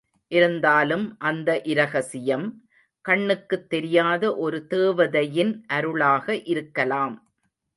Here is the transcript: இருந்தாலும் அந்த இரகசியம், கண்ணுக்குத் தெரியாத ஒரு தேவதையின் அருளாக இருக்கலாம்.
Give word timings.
இருந்தாலும் 0.27 1.15
அந்த 1.19 1.61
இரகசியம், 1.63 2.45
கண்ணுக்குத் 3.01 3.69
தெரியாத 3.69 4.35
ஒரு 4.35 4.67
தேவதையின் 4.67 5.63
அருளாக 5.67 6.41
இருக்கலாம். 6.43 7.15